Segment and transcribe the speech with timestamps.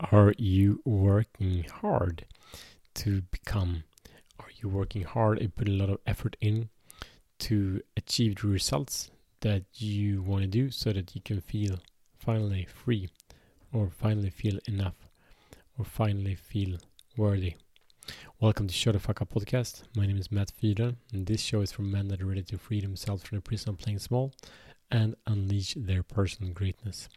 [0.00, 2.26] Are you working hard
[2.94, 3.84] to become?
[4.38, 6.68] Are you working hard and put a lot of effort in
[7.40, 9.10] to achieve the results
[9.40, 11.78] that you want to do so that you can feel
[12.18, 13.08] finally free
[13.72, 14.94] or finally feel enough
[15.78, 16.78] or finally feel
[17.16, 17.54] worthy?
[18.40, 19.82] Welcome to Show the Fuck Up podcast.
[19.96, 22.58] My name is Matt Fiedler, and this show is for men that are ready to
[22.58, 24.32] free themselves from the prison of playing small
[24.90, 27.08] and unleash their personal greatness.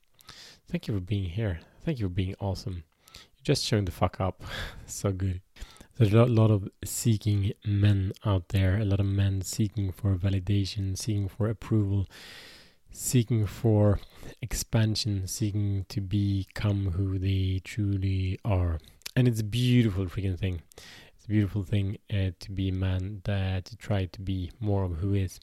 [0.69, 1.59] Thank you for being here.
[1.83, 2.83] Thank you for being awesome.
[3.15, 4.43] You're just showing the fuck up.
[4.85, 5.41] so good.
[5.97, 10.95] There's a lot of seeking men out there, a lot of men seeking for validation,
[10.95, 12.07] seeking for approval,
[12.91, 13.99] seeking for
[14.41, 18.79] expansion, seeking to become who they truly are.
[19.15, 20.61] And it's a beautiful freaking thing.
[21.15, 24.83] It's a beautiful thing uh, to be a man that to try to be more
[24.83, 25.39] of who is.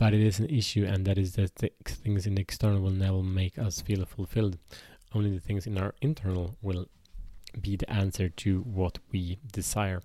[0.00, 2.90] But it is an issue, and that is that the things in the external will
[2.90, 4.56] never make us feel fulfilled.
[5.12, 6.86] Only the things in our internal will
[7.60, 10.00] be the answer to what we desire.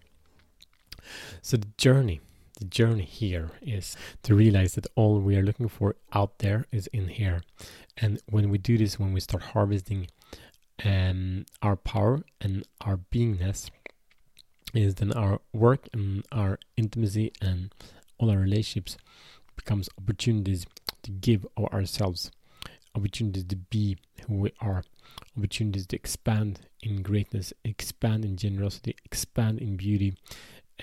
[1.41, 2.19] So the journey,
[2.59, 6.87] the journey here is to realize that all we are looking for out there is
[6.87, 7.43] in here.
[7.95, 10.07] And when we do this, when we start harvesting
[10.83, 13.69] um, our power and our beingness,
[14.73, 17.73] is then our work and our intimacy and
[18.17, 18.97] all our relationships
[19.55, 20.65] becomes opportunities
[21.03, 22.31] to give of ourselves,
[22.95, 23.97] opportunities to be
[24.27, 24.83] who we are,
[25.37, 30.15] opportunities to expand in greatness, expand in generosity, expand in beauty,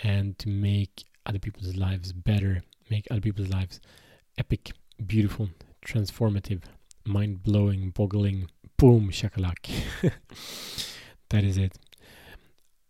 [0.02, 3.80] and to make other people's lives better, make other people's lives
[4.38, 4.72] epic,
[5.06, 5.48] beautiful,
[5.86, 6.62] transformative,
[7.04, 9.70] mind blowing, boggling, boom, shakalak.
[11.30, 11.78] that is it.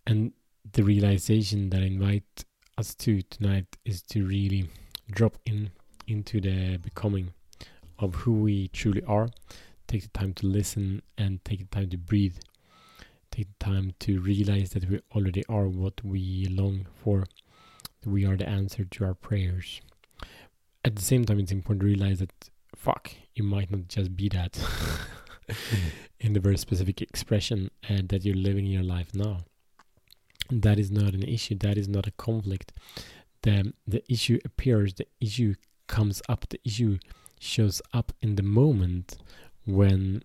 [0.07, 0.33] And
[0.73, 2.45] the realization that I invite
[2.79, 4.69] us to tonight is to really
[5.13, 5.71] drop in
[6.07, 7.33] into the becoming
[7.99, 9.29] of who we truly are.
[9.87, 12.37] Take the time to listen and take the time to breathe.
[13.31, 17.25] Take the time to realize that we already are what we long for.
[18.05, 19.81] We are the answer to our prayers.
[20.85, 24.29] At the same time, it's important to realize that fuck, you might not just be
[24.31, 24.59] that
[26.21, 29.39] in the very specific expression and that you're living your life now.
[30.51, 31.57] That is not an issue.
[31.57, 32.73] That is not a conflict
[33.43, 35.55] the the issue appears, the issue
[35.87, 36.99] comes up, the issue
[37.39, 39.19] shows up in the moment
[39.67, 40.23] when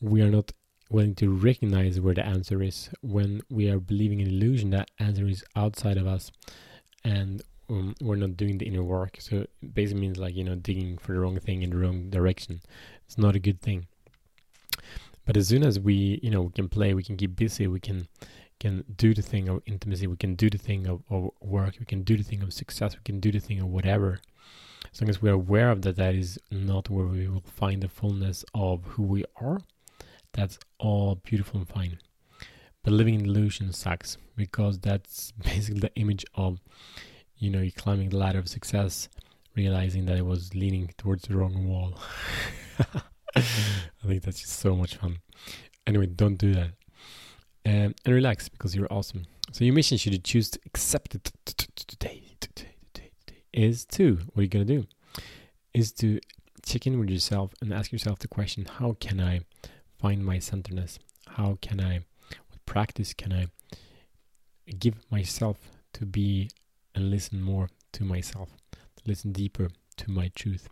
[0.00, 0.52] we are not
[0.90, 5.26] willing to recognize where the answer is, when we are believing in illusion that answer
[5.26, 6.30] is outside of us,
[7.04, 9.16] and um, we're not doing the inner work.
[9.20, 12.10] So it basically means like you know digging for the wrong thing in the wrong
[12.10, 12.60] direction.
[13.06, 13.86] It's not a good thing.
[15.26, 17.80] But as soon as we you know we can play, we can keep busy, we
[17.80, 18.08] can
[18.60, 21.86] can do the thing of intimacy, we can do the thing of, of work, we
[21.86, 24.20] can do the thing of success, we can do the thing of whatever.
[24.92, 27.88] As long as we're aware of that, that is not where we will find the
[27.88, 29.60] fullness of who we are.
[30.32, 31.98] That's all beautiful and fine.
[32.82, 36.60] But living in illusion sucks because that's basically the image of,
[37.36, 39.08] you know, you climbing the ladder of success,
[39.56, 41.98] realizing that it was leaning towards the wrong wall.
[43.36, 43.42] I
[44.06, 45.18] think that's just so much fun.
[45.86, 46.70] Anyway, don't do that
[47.66, 49.24] um, and relax because you're awesome.
[49.52, 52.22] So your mission, should you choose to accept it today,
[53.52, 54.84] is to what are you gonna do?
[55.72, 56.18] Is to
[56.64, 59.40] check in with yourself and ask yourself the question: How can I
[59.98, 60.98] find my centeredness?
[61.26, 62.00] How can I,
[62.50, 63.46] with practice, can I
[64.78, 65.58] give myself
[65.94, 66.50] to be
[66.94, 70.68] and listen more to myself, to listen deeper to my truth,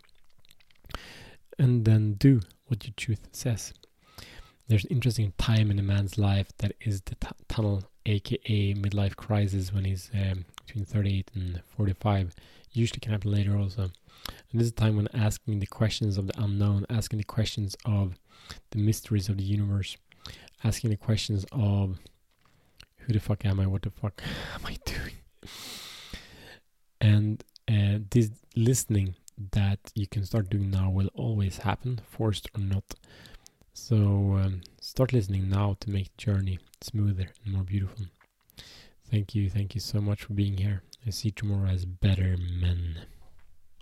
[1.57, 3.73] and then do what your truth says
[4.73, 9.15] there's an interesting time in a man's life that is the t- tunnel, aka midlife
[9.15, 12.33] crisis, when he's um, between 38 and 45.
[12.71, 13.83] Usually can happen later also.
[13.83, 17.77] And this is a time when asking the questions of the unknown, asking the questions
[17.85, 18.17] of
[18.71, 19.95] the mysteries of the universe,
[20.63, 21.99] asking the questions of
[22.97, 23.67] who the fuck am I?
[23.67, 24.23] What the fuck
[24.55, 25.17] am I doing?
[26.99, 29.13] And uh, this listening
[29.51, 32.95] that you can start doing now will always happen, forced or not.
[33.73, 38.05] So um, start listening now to make the journey smoother and more beautiful.
[39.09, 40.83] Thank you, thank you so much for being here.
[41.05, 43.05] I see tomorrow as better men.